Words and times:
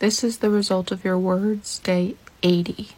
This 0.00 0.24
is 0.24 0.38
the 0.38 0.48
result 0.48 0.92
of 0.92 1.04
your 1.04 1.18
words, 1.18 1.78
day 1.78 2.16
80. 2.42 2.88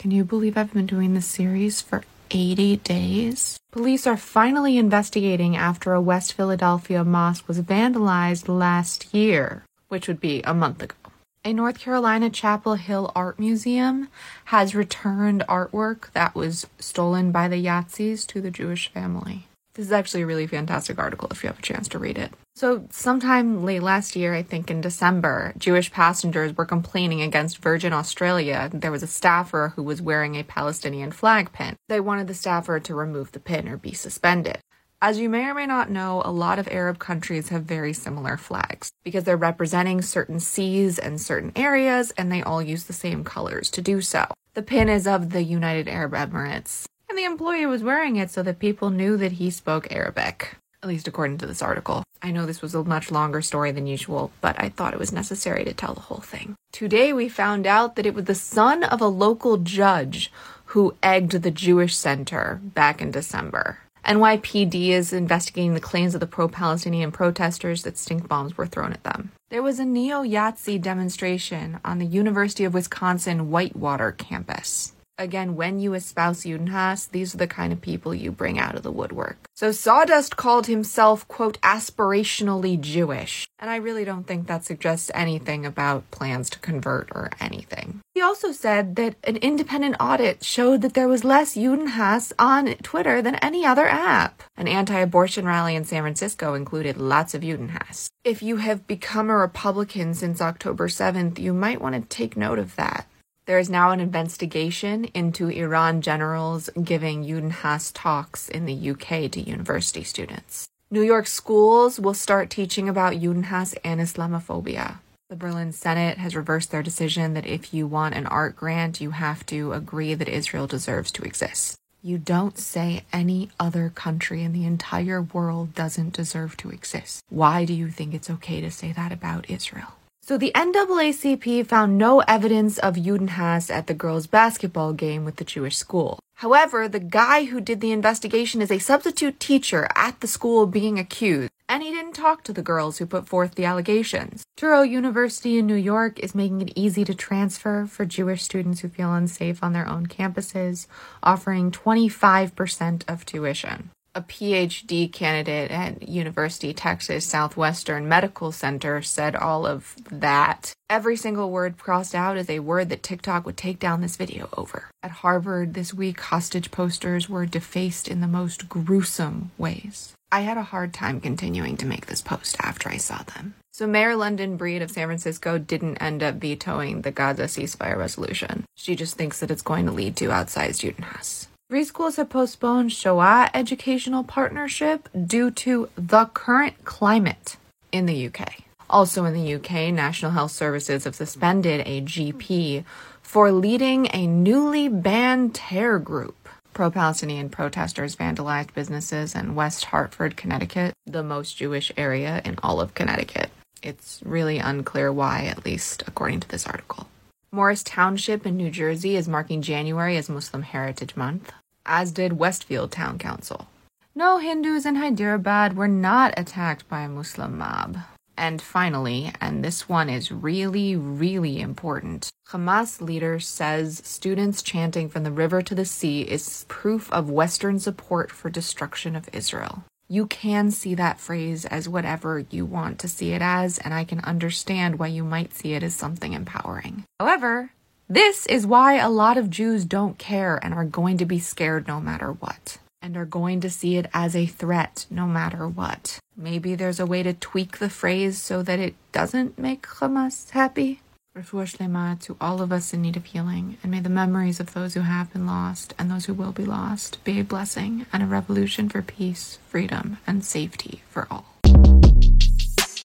Can 0.00 0.10
you 0.10 0.24
believe 0.24 0.58
I've 0.58 0.72
been 0.72 0.86
doing 0.86 1.14
this 1.14 1.28
series 1.28 1.80
for 1.80 2.02
80 2.32 2.78
days? 2.78 3.60
Police 3.70 4.08
are 4.08 4.16
finally 4.16 4.76
investigating 4.76 5.56
after 5.56 5.92
a 5.92 6.00
West 6.00 6.32
Philadelphia 6.32 7.04
mosque 7.04 7.46
was 7.46 7.60
vandalized 7.60 8.48
last 8.48 9.14
year, 9.14 9.62
which 9.86 10.08
would 10.08 10.18
be 10.18 10.42
a 10.42 10.52
month 10.52 10.82
ago. 10.82 10.96
A 11.44 11.52
North 11.52 11.78
Carolina 11.78 12.28
Chapel 12.28 12.74
Hill 12.74 13.12
Art 13.14 13.38
Museum 13.38 14.08
has 14.46 14.74
returned 14.74 15.44
artwork 15.48 16.10
that 16.10 16.34
was 16.34 16.66
stolen 16.80 17.30
by 17.30 17.46
the 17.46 17.64
Yazidis 17.64 18.26
to 18.26 18.40
the 18.40 18.50
Jewish 18.50 18.92
family. 18.92 19.46
This 19.74 19.86
is 19.86 19.92
actually 19.92 20.22
a 20.22 20.26
really 20.26 20.48
fantastic 20.48 20.98
article 20.98 21.28
if 21.30 21.44
you 21.44 21.50
have 21.50 21.60
a 21.60 21.62
chance 21.62 21.86
to 21.86 22.00
read 22.00 22.18
it. 22.18 22.32
So, 22.58 22.88
sometime 22.90 23.64
late 23.64 23.84
last 23.84 24.16
year, 24.16 24.34
I 24.34 24.42
think 24.42 24.68
in 24.68 24.80
December, 24.80 25.52
Jewish 25.58 25.92
passengers 25.92 26.56
were 26.56 26.66
complaining 26.66 27.22
against 27.22 27.58
Virgin 27.58 27.92
Australia. 27.92 28.68
There 28.74 28.90
was 28.90 29.04
a 29.04 29.06
staffer 29.06 29.74
who 29.76 29.84
was 29.84 30.02
wearing 30.02 30.34
a 30.34 30.42
Palestinian 30.42 31.12
flag 31.12 31.52
pin. 31.52 31.76
They 31.86 32.00
wanted 32.00 32.26
the 32.26 32.34
staffer 32.34 32.80
to 32.80 32.94
remove 32.96 33.30
the 33.30 33.38
pin 33.38 33.68
or 33.68 33.76
be 33.76 33.92
suspended. 33.92 34.58
As 35.00 35.20
you 35.20 35.28
may 35.28 35.44
or 35.44 35.54
may 35.54 35.66
not 35.66 35.88
know, 35.88 36.20
a 36.24 36.32
lot 36.32 36.58
of 36.58 36.66
Arab 36.66 36.98
countries 36.98 37.50
have 37.50 37.62
very 37.62 37.92
similar 37.92 38.36
flags 38.36 38.90
because 39.04 39.22
they're 39.22 39.36
representing 39.36 40.02
certain 40.02 40.40
seas 40.40 40.98
and 40.98 41.20
certain 41.20 41.52
areas, 41.54 42.10
and 42.18 42.32
they 42.32 42.42
all 42.42 42.60
use 42.60 42.82
the 42.86 42.92
same 42.92 43.22
colors 43.22 43.70
to 43.70 43.80
do 43.80 44.00
so. 44.00 44.26
The 44.54 44.62
pin 44.62 44.88
is 44.88 45.06
of 45.06 45.30
the 45.30 45.44
United 45.44 45.86
Arab 45.86 46.12
Emirates, 46.12 46.86
and 47.08 47.16
the 47.16 47.22
employee 47.22 47.66
was 47.66 47.84
wearing 47.84 48.16
it 48.16 48.32
so 48.32 48.42
that 48.42 48.58
people 48.58 48.90
knew 48.90 49.16
that 49.16 49.38
he 49.38 49.48
spoke 49.48 49.92
Arabic, 49.92 50.56
at 50.82 50.88
least 50.88 51.08
according 51.08 51.38
to 51.38 51.46
this 51.46 51.62
article. 51.62 52.02
I 52.22 52.30
know 52.30 52.46
this 52.46 52.62
was 52.62 52.74
a 52.74 52.84
much 52.84 53.10
longer 53.10 53.42
story 53.42 53.70
than 53.72 53.86
usual, 53.86 54.30
but 54.40 54.60
I 54.60 54.68
thought 54.68 54.92
it 54.92 54.98
was 54.98 55.12
necessary 55.12 55.64
to 55.64 55.72
tell 55.72 55.94
the 55.94 56.00
whole 56.00 56.20
thing. 56.20 56.56
Today 56.72 57.12
we 57.12 57.28
found 57.28 57.66
out 57.66 57.96
that 57.96 58.06
it 58.06 58.14
was 58.14 58.24
the 58.24 58.34
son 58.34 58.84
of 58.84 59.00
a 59.00 59.06
local 59.06 59.56
judge 59.58 60.32
who 60.66 60.94
egged 61.02 61.32
the 61.32 61.50
Jewish 61.50 61.96
Center 61.96 62.60
back 62.62 63.00
in 63.00 63.10
December. 63.10 63.78
NYPD 64.04 64.88
is 64.88 65.12
investigating 65.12 65.74
the 65.74 65.80
claims 65.80 66.14
of 66.14 66.20
the 66.20 66.26
pro 66.26 66.48
Palestinian 66.48 67.12
protesters 67.12 67.82
that 67.82 67.98
stink 67.98 68.28
bombs 68.28 68.56
were 68.56 68.66
thrown 68.66 68.92
at 68.92 69.04
them. 69.04 69.32
There 69.50 69.62
was 69.62 69.78
a 69.78 69.84
neo 69.84 70.22
Yazidi 70.22 70.80
demonstration 70.80 71.78
on 71.84 71.98
the 71.98 72.06
University 72.06 72.64
of 72.64 72.74
Wisconsin 72.74 73.50
Whitewater 73.50 74.12
campus. 74.12 74.92
Again, 75.20 75.56
when 75.56 75.80
you 75.80 75.94
espouse 75.94 76.44
Judenhass, 76.44 77.10
these 77.10 77.34
are 77.34 77.38
the 77.38 77.48
kind 77.48 77.72
of 77.72 77.80
people 77.80 78.14
you 78.14 78.30
bring 78.30 78.56
out 78.56 78.76
of 78.76 78.84
the 78.84 78.92
woodwork. 78.92 79.36
So 79.56 79.72
Sawdust 79.72 80.36
called 80.36 80.68
himself, 80.68 81.26
quote, 81.26 81.60
aspirationally 81.60 82.80
Jewish. 82.80 83.48
And 83.58 83.68
I 83.68 83.76
really 83.76 84.04
don't 84.04 84.28
think 84.28 84.46
that 84.46 84.64
suggests 84.64 85.10
anything 85.14 85.66
about 85.66 86.08
plans 86.12 86.48
to 86.50 86.60
convert 86.60 87.10
or 87.10 87.30
anything. 87.40 88.00
He 88.14 88.20
also 88.20 88.52
said 88.52 88.94
that 88.94 89.16
an 89.24 89.38
independent 89.38 89.96
audit 89.98 90.44
showed 90.44 90.82
that 90.82 90.94
there 90.94 91.08
was 91.08 91.24
less 91.24 91.56
Judenhass 91.56 92.32
on 92.38 92.76
Twitter 92.84 93.20
than 93.20 93.34
any 93.36 93.66
other 93.66 93.88
app. 93.88 94.44
An 94.56 94.68
anti 94.68 95.00
abortion 95.00 95.46
rally 95.46 95.74
in 95.74 95.84
San 95.84 96.02
Francisco 96.02 96.54
included 96.54 96.96
lots 96.96 97.34
of 97.34 97.42
Judenhass. 97.42 98.06
If 98.22 98.40
you 98.40 98.58
have 98.58 98.86
become 98.86 99.30
a 99.30 99.36
Republican 99.36 100.14
since 100.14 100.40
October 100.40 100.86
7th, 100.86 101.40
you 101.40 101.52
might 101.52 101.80
want 101.80 101.96
to 101.96 102.16
take 102.16 102.36
note 102.36 102.60
of 102.60 102.76
that. 102.76 103.08
There 103.48 103.58
is 103.58 103.70
now 103.70 103.92
an 103.92 104.00
investigation 104.00 105.06
into 105.14 105.48
Iran 105.48 106.02
generals 106.02 106.68
giving 106.84 107.24
Judenhass 107.24 107.92
talks 107.94 108.46
in 108.46 108.66
the 108.66 108.90
UK 108.90 109.30
to 109.30 109.40
university 109.40 110.04
students. 110.04 110.68
New 110.90 111.00
York 111.00 111.26
schools 111.26 111.98
will 111.98 112.12
start 112.12 112.50
teaching 112.50 112.90
about 112.90 113.14
Judenhass 113.14 113.74
and 113.82 114.02
Islamophobia. 114.02 114.98
The 115.30 115.36
Berlin 115.36 115.72
Senate 115.72 116.18
has 116.18 116.36
reversed 116.36 116.70
their 116.70 116.82
decision 116.82 117.32
that 117.32 117.46
if 117.46 117.72
you 117.72 117.86
want 117.86 118.14
an 118.14 118.26
art 118.26 118.54
grant, 118.54 119.00
you 119.00 119.12
have 119.12 119.46
to 119.46 119.72
agree 119.72 120.12
that 120.12 120.28
Israel 120.28 120.66
deserves 120.66 121.10
to 121.12 121.22
exist. 121.22 121.78
You 122.02 122.18
don't 122.18 122.58
say 122.58 123.04
any 123.14 123.48
other 123.58 123.88
country 123.88 124.42
in 124.42 124.52
the 124.52 124.66
entire 124.66 125.22
world 125.22 125.74
doesn't 125.74 126.12
deserve 126.12 126.58
to 126.58 126.68
exist. 126.68 127.24
Why 127.30 127.64
do 127.64 127.72
you 127.72 127.88
think 127.88 128.12
it's 128.12 128.28
okay 128.28 128.60
to 128.60 128.70
say 128.70 128.92
that 128.92 129.10
about 129.10 129.48
Israel? 129.48 129.97
So 130.28 130.36
the 130.36 130.52
NAACP 130.54 131.66
found 131.66 131.96
no 131.96 132.20
evidence 132.28 132.76
of 132.76 132.96
Judenhass 132.96 133.70
at 133.70 133.86
the 133.86 133.94
girls' 133.94 134.26
basketball 134.26 134.92
game 134.92 135.24
with 135.24 135.36
the 135.36 135.44
Jewish 135.44 135.78
school. 135.78 136.18
However, 136.34 136.86
the 136.86 137.00
guy 137.00 137.44
who 137.44 137.62
did 137.62 137.80
the 137.80 137.92
investigation 137.92 138.60
is 138.60 138.70
a 138.70 138.78
substitute 138.78 139.40
teacher 139.40 139.88
at 139.96 140.20
the 140.20 140.26
school 140.26 140.66
being 140.66 140.98
accused, 140.98 141.50
and 141.66 141.82
he 141.82 141.90
didn't 141.90 142.12
talk 142.12 142.44
to 142.44 142.52
the 142.52 142.60
girls 142.60 142.98
who 142.98 143.06
put 143.06 143.26
forth 143.26 143.54
the 143.54 143.64
allegations. 143.64 144.44
Touro 144.58 144.86
University 144.86 145.56
in 145.56 145.66
New 145.66 145.74
York 145.74 146.18
is 146.18 146.34
making 146.34 146.60
it 146.60 146.74
easy 146.76 147.06
to 147.06 147.14
transfer 147.14 147.86
for 147.86 148.04
Jewish 148.04 148.42
students 148.42 148.80
who 148.80 148.90
feel 148.90 149.14
unsafe 149.14 149.62
on 149.62 149.72
their 149.72 149.88
own 149.88 150.08
campuses, 150.08 150.86
offering 151.22 151.70
25% 151.70 153.02
of 153.08 153.24
tuition 153.24 153.92
a 154.18 154.22
PhD 154.22 155.10
candidate 155.12 155.70
at 155.70 156.08
University 156.08 156.74
Texas 156.74 157.24
Southwestern 157.24 158.08
Medical 158.08 158.50
Center 158.50 159.00
said 159.00 159.36
all 159.36 159.64
of 159.64 159.94
that. 160.10 160.72
Every 160.90 161.16
single 161.16 161.52
word 161.52 161.78
crossed 161.78 162.16
out 162.16 162.36
is 162.36 162.50
a 162.50 162.58
word 162.58 162.88
that 162.88 163.04
TikTok 163.04 163.46
would 163.46 163.56
take 163.56 163.78
down 163.78 164.00
this 164.00 164.16
video 164.16 164.48
over. 164.56 164.90
At 165.04 165.22
Harvard 165.22 165.74
this 165.74 165.94
week, 165.94 166.18
hostage 166.18 166.72
posters 166.72 167.28
were 167.28 167.46
defaced 167.46 168.08
in 168.08 168.20
the 168.20 168.26
most 168.26 168.68
gruesome 168.68 169.52
ways. 169.56 170.14
I 170.32 170.40
had 170.40 170.58
a 170.58 170.62
hard 170.62 170.92
time 170.92 171.20
continuing 171.20 171.76
to 171.76 171.86
make 171.86 172.06
this 172.06 172.20
post 172.20 172.56
after 172.60 172.88
I 172.88 172.96
saw 172.96 173.22
them. 173.22 173.54
So 173.70 173.86
Mayor 173.86 174.16
London 174.16 174.56
Breed 174.56 174.82
of 174.82 174.90
San 174.90 175.06
Francisco 175.06 175.58
didn't 175.58 175.98
end 175.98 176.24
up 176.24 176.34
vetoing 176.34 177.02
the 177.02 177.12
Gaza 177.12 177.44
ceasefire 177.44 177.96
resolution. 177.96 178.64
She 178.74 178.96
just 178.96 179.14
thinks 179.14 179.38
that 179.38 179.52
it's 179.52 179.62
going 179.62 179.86
to 179.86 179.92
lead 179.92 180.16
to 180.16 180.30
outsized 180.30 180.82
Judenhass. 180.82 181.46
Three 181.70 181.84
schools 181.84 182.16
have 182.16 182.30
postponed 182.30 182.94
Shoah 182.94 183.50
educational 183.52 184.24
partnership 184.24 185.06
due 185.12 185.50
to 185.50 185.90
the 185.96 186.24
current 186.32 186.82
climate 186.86 187.58
in 187.92 188.06
the 188.06 188.26
UK. 188.26 188.62
Also 188.88 189.26
in 189.26 189.34
the 189.34 189.54
UK, 189.56 189.92
National 189.92 190.30
Health 190.30 190.52
Services 190.52 191.04
have 191.04 191.14
suspended 191.14 191.82
a 191.86 192.00
GP 192.00 192.84
for 193.20 193.52
leading 193.52 194.08
a 194.14 194.26
newly 194.26 194.88
banned 194.88 195.54
terror 195.54 195.98
group. 195.98 196.48
Pro 196.72 196.90
Palestinian 196.90 197.50
protesters 197.50 198.16
vandalized 198.16 198.72
businesses 198.72 199.34
in 199.34 199.54
West 199.54 199.84
Hartford, 199.84 200.38
Connecticut, 200.38 200.94
the 201.04 201.22
most 201.22 201.58
Jewish 201.58 201.92
area 201.98 202.40
in 202.46 202.58
all 202.62 202.80
of 202.80 202.94
Connecticut. 202.94 203.50
It's 203.82 204.22
really 204.24 204.56
unclear 204.56 205.12
why, 205.12 205.44
at 205.44 205.66
least 205.66 206.02
according 206.06 206.40
to 206.40 206.48
this 206.48 206.66
article. 206.66 207.08
Morris 207.50 207.82
Township 207.82 208.44
in 208.44 208.58
New 208.58 208.70
Jersey 208.70 209.16
is 209.16 209.26
marking 209.26 209.62
January 209.62 210.18
as 210.18 210.28
Muslim 210.28 210.60
Heritage 210.60 211.16
Month, 211.16 211.50
as 211.86 212.12
did 212.12 212.34
Westfield 212.34 212.92
Town 212.92 213.18
Council. 213.18 213.68
No 214.14 214.36
Hindus 214.36 214.84
in 214.84 214.96
Hyderabad 214.96 215.74
were 215.74 215.88
not 215.88 216.34
attacked 216.36 216.86
by 216.90 217.00
a 217.00 217.08
Muslim 217.08 217.56
mob. 217.56 218.00
And 218.36 218.60
finally, 218.60 219.32
and 219.40 219.64
this 219.64 219.88
one 219.88 220.10
is 220.10 220.30
really, 220.30 220.94
really 220.94 221.58
important, 221.58 222.28
Hamas 222.50 223.00
leader 223.00 223.40
says 223.40 224.02
students 224.04 224.60
chanting 224.60 225.08
from 225.08 225.24
the 225.24 225.32
river 225.32 225.62
to 225.62 225.74
the 225.74 225.86
sea 225.86 226.22
is 226.22 226.66
proof 226.68 227.10
of 227.10 227.30
Western 227.30 227.78
support 227.78 228.30
for 228.30 228.50
destruction 228.50 229.16
of 229.16 229.26
Israel 229.32 229.84
you 230.08 230.26
can 230.26 230.70
see 230.70 230.94
that 230.94 231.20
phrase 231.20 231.64
as 231.66 231.88
whatever 231.88 232.44
you 232.50 232.64
want 232.64 232.98
to 233.00 233.08
see 233.08 233.32
it 233.32 233.42
as, 233.42 233.78
and 233.78 233.92
I 233.92 234.04
can 234.04 234.20
understand 234.20 234.98
why 234.98 235.08
you 235.08 235.22
might 235.22 235.54
see 235.54 235.74
it 235.74 235.82
as 235.82 235.94
something 235.94 236.32
empowering. 236.32 237.04
However, 237.20 237.72
this 238.08 238.46
is 238.46 238.66
why 238.66 238.94
a 238.94 239.10
lot 239.10 239.36
of 239.36 239.50
Jews 239.50 239.84
don't 239.84 240.16
care 240.16 240.58
and 240.62 240.72
are 240.72 240.84
going 240.84 241.18
to 241.18 241.26
be 241.26 241.38
scared 241.38 241.86
no 241.86 242.00
matter 242.00 242.32
what, 242.32 242.78
and 243.02 243.16
are 243.18 243.26
going 243.26 243.60
to 243.60 243.68
see 243.68 243.98
it 243.98 244.06
as 244.14 244.34
a 244.34 244.46
threat 244.46 245.04
no 245.10 245.26
matter 245.26 245.68
what. 245.68 246.18
Maybe 246.34 246.74
there's 246.74 247.00
a 247.00 247.06
way 247.06 247.22
to 247.22 247.34
tweak 247.34 247.78
the 247.78 247.90
phrase 247.90 248.40
so 248.40 248.62
that 248.62 248.78
it 248.78 248.94
doesn't 249.12 249.58
make 249.58 249.82
Hamas 249.82 250.50
happy. 250.50 251.00
Refuah 251.36 251.76
Shlema 251.76 252.18
to 252.20 252.36
all 252.40 252.62
of 252.62 252.72
us 252.72 252.94
in 252.94 253.02
need 253.02 253.16
of 253.16 253.26
healing, 253.26 253.76
and 253.82 253.92
may 253.92 254.00
the 254.00 254.08
memories 254.08 254.60
of 254.60 254.72
those 254.72 254.94
who 254.94 255.00
have 255.00 255.32
been 255.32 255.46
lost 255.46 255.94
and 255.98 256.10
those 256.10 256.24
who 256.24 256.34
will 256.34 256.52
be 256.52 256.64
lost 256.64 257.22
be 257.22 257.38
a 257.38 257.44
blessing 257.44 258.06
and 258.12 258.22
a 258.22 258.26
revolution 258.26 258.88
for 258.88 259.02
peace, 259.02 259.58
freedom, 259.68 260.16
and 260.26 260.44
safety 260.44 261.02
for 261.10 261.28
all. 261.30 261.44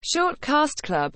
Short 0.01 0.41
Cast 0.41 0.83
Club 0.83 1.11